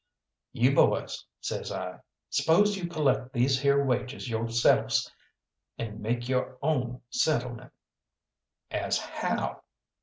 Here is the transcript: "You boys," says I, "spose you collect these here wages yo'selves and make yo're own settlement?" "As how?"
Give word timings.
"You 0.51 0.73
boys," 0.73 1.23
says 1.41 1.71
I, 1.71 1.99
"spose 2.31 2.75
you 2.75 2.87
collect 2.87 3.33
these 3.33 3.61
here 3.61 3.85
wages 3.85 4.27
yo'selves 4.31 5.11
and 5.77 5.99
make 5.99 6.27
yo're 6.27 6.57
own 6.63 7.01
settlement?" 7.11 7.71
"As 8.71 8.97
how?" 8.97 9.61